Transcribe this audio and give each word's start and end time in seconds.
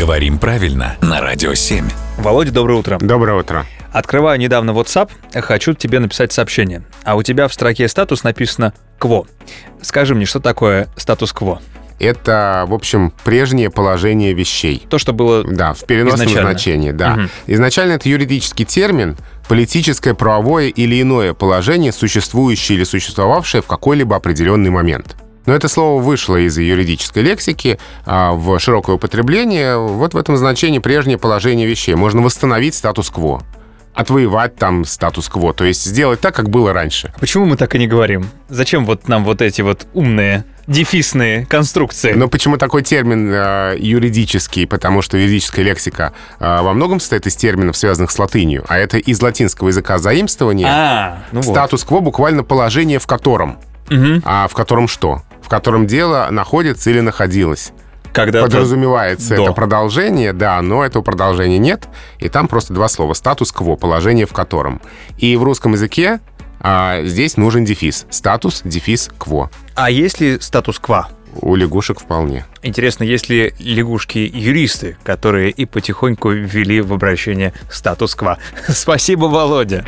Говорим 0.00 0.38
правильно 0.38 0.96
на 1.02 1.20
Радио 1.20 1.52
7. 1.52 1.86
Володя, 2.16 2.52
доброе 2.52 2.78
утро. 2.78 2.96
Доброе 2.98 3.38
утро. 3.38 3.66
Открываю 3.92 4.40
недавно 4.40 4.70
WhatsApp, 4.70 5.10
хочу 5.42 5.74
тебе 5.74 5.98
написать 5.98 6.32
сообщение. 6.32 6.84
А 7.04 7.16
у 7.16 7.22
тебя 7.22 7.48
в 7.48 7.52
строке 7.52 7.86
статус 7.86 8.24
написано 8.24 8.72
«кво». 8.98 9.26
Скажи 9.82 10.14
мне, 10.14 10.24
что 10.24 10.40
такое 10.40 10.88
статус-кво? 10.96 11.60
Это, 11.98 12.64
в 12.66 12.72
общем, 12.72 13.12
прежнее 13.24 13.68
положение 13.68 14.32
вещей. 14.32 14.86
То, 14.88 14.96
что 14.96 15.12
было 15.12 15.44
Да, 15.44 15.74
в 15.74 15.84
переносном 15.84 16.28
Изначально. 16.28 16.50
значении, 16.50 16.90
да. 16.92 17.10
Мгм. 17.16 17.30
Изначально 17.46 17.92
это 17.92 18.08
юридический 18.08 18.64
термин, 18.64 19.18
политическое, 19.48 20.14
правовое 20.14 20.68
или 20.68 21.02
иное 21.02 21.34
положение, 21.34 21.92
существующее 21.92 22.78
или 22.78 22.84
существовавшее 22.84 23.60
в 23.60 23.66
какой-либо 23.66 24.16
определенный 24.16 24.70
момент. 24.70 25.14
Но 25.50 25.56
это 25.56 25.66
слово 25.66 26.00
вышло 26.00 26.36
из 26.36 26.56
юридической 26.58 27.24
лексики 27.24 27.80
а, 28.06 28.34
в 28.34 28.56
широкое 28.60 28.94
употребление. 28.94 29.78
Вот 29.78 30.14
в 30.14 30.16
этом 30.16 30.36
значении 30.36 30.78
прежнее 30.78 31.18
положение 31.18 31.66
вещей. 31.66 31.96
Можно 31.96 32.22
восстановить 32.22 32.76
статус-кво, 32.76 33.42
отвоевать 33.92 34.54
там 34.54 34.84
статус-кво, 34.84 35.52
то 35.52 35.64
есть 35.64 35.84
сделать 35.84 36.20
так, 36.20 36.36
как 36.36 36.50
было 36.50 36.72
раньше. 36.72 37.12
Почему 37.18 37.46
мы 37.46 37.56
так 37.56 37.74
и 37.74 37.80
не 37.80 37.88
говорим? 37.88 38.30
Зачем 38.48 38.86
вот 38.86 39.08
нам 39.08 39.24
вот 39.24 39.42
эти 39.42 39.60
вот 39.60 39.88
умные 39.92 40.44
дефисные 40.68 41.46
конструкции? 41.46 42.12
Но 42.12 42.28
почему 42.28 42.56
такой 42.56 42.84
термин 42.84 43.32
э, 43.32 43.74
юридический? 43.76 44.68
Потому 44.68 45.02
что 45.02 45.16
юридическая 45.18 45.64
лексика 45.64 46.12
э, 46.38 46.62
во 46.62 46.72
многом 46.74 47.00
состоит 47.00 47.26
из 47.26 47.34
терминов, 47.34 47.76
связанных 47.76 48.12
с 48.12 48.18
латынью, 48.20 48.64
а 48.68 48.78
это 48.78 48.98
из 48.98 49.20
латинского 49.20 49.66
языка 49.66 49.98
заимствование. 49.98 50.68
а, 50.70 51.24
ну 51.32 51.40
вот. 51.40 51.52
Статус-кво 51.52 51.98
буквально 51.98 52.44
положение 52.44 53.00
в 53.00 53.08
котором. 53.08 53.58
Мгм. 53.88 54.22
А 54.24 54.46
в 54.46 54.54
котором 54.54 54.86
что? 54.86 55.22
В 55.50 55.52
котором 55.52 55.88
дело 55.88 56.28
находится 56.30 56.90
или 56.90 57.00
находилось. 57.00 57.72
Когда 58.12 58.42
Подразумевается 58.42 59.34
до. 59.34 59.42
это 59.42 59.52
продолжение, 59.52 60.32
да, 60.32 60.62
но 60.62 60.84
этого 60.84 61.02
продолжения 61.02 61.58
нет. 61.58 61.88
И 62.20 62.28
там 62.28 62.46
просто 62.46 62.72
два 62.72 62.86
слова. 62.86 63.14
Статус-кво, 63.14 63.74
положение 63.74 64.26
в 64.26 64.32
котором. 64.32 64.80
И 65.18 65.34
в 65.34 65.42
русском 65.42 65.72
языке 65.72 66.20
а, 66.60 67.02
здесь 67.02 67.36
нужен 67.36 67.64
дефис. 67.64 68.06
Статус, 68.10 68.60
дефис, 68.62 69.10
кво. 69.18 69.50
А 69.74 69.90
есть 69.90 70.20
ли 70.20 70.38
статус-ква? 70.38 71.08
У 71.34 71.56
лягушек 71.56 71.98
вполне. 71.98 72.46
Интересно, 72.62 73.02
есть 73.02 73.28
ли 73.28 73.52
лягушки-юристы, 73.58 74.98
которые 75.02 75.50
и 75.50 75.64
потихоньку 75.64 76.30
ввели 76.30 76.80
в 76.80 76.92
обращение 76.92 77.54
статус-ква? 77.68 78.38
Спасибо, 78.68 79.24
Володя. 79.24 79.84